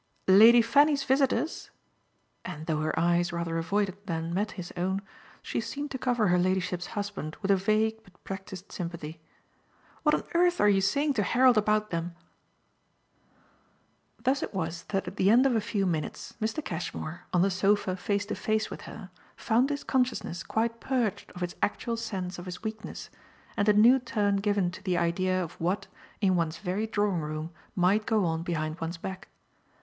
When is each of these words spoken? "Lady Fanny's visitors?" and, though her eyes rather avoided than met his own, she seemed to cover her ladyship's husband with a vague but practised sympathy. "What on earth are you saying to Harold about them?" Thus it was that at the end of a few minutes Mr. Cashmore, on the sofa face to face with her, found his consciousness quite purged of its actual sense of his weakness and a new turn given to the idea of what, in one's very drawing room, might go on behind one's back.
"Lady 0.27 0.63
Fanny's 0.63 1.03
visitors?" 1.03 1.69
and, 2.43 2.65
though 2.65 2.81
her 2.81 2.99
eyes 2.99 3.31
rather 3.31 3.59
avoided 3.59 3.95
than 4.07 4.33
met 4.33 4.53
his 4.53 4.73
own, 4.75 5.03
she 5.43 5.61
seemed 5.61 5.91
to 5.91 5.99
cover 5.99 6.29
her 6.29 6.39
ladyship's 6.39 6.97
husband 6.97 7.37
with 7.43 7.51
a 7.51 7.55
vague 7.55 8.03
but 8.03 8.23
practised 8.23 8.71
sympathy. 8.71 9.21
"What 10.01 10.15
on 10.15 10.23
earth 10.33 10.59
are 10.59 10.67
you 10.67 10.81
saying 10.81 11.13
to 11.13 11.21
Harold 11.21 11.55
about 11.55 11.91
them?" 11.91 12.15
Thus 14.23 14.41
it 14.41 14.55
was 14.55 14.85
that 14.85 15.07
at 15.07 15.17
the 15.17 15.29
end 15.29 15.45
of 15.45 15.55
a 15.55 15.61
few 15.61 15.85
minutes 15.85 16.33
Mr. 16.41 16.65
Cashmore, 16.65 17.25
on 17.31 17.43
the 17.43 17.51
sofa 17.51 17.95
face 17.95 18.25
to 18.25 18.33
face 18.35 18.71
with 18.71 18.81
her, 18.89 19.11
found 19.35 19.69
his 19.69 19.83
consciousness 19.83 20.41
quite 20.41 20.79
purged 20.79 21.31
of 21.35 21.43
its 21.43 21.53
actual 21.61 21.95
sense 21.95 22.39
of 22.39 22.47
his 22.47 22.63
weakness 22.63 23.11
and 23.55 23.69
a 23.69 23.73
new 23.73 23.99
turn 23.99 24.37
given 24.37 24.71
to 24.71 24.81
the 24.83 24.97
idea 24.97 25.43
of 25.43 25.53
what, 25.61 25.85
in 26.21 26.35
one's 26.35 26.57
very 26.57 26.87
drawing 26.87 27.21
room, 27.21 27.51
might 27.75 28.07
go 28.07 28.25
on 28.25 28.41
behind 28.41 28.81
one's 28.81 28.97
back. 28.97 29.27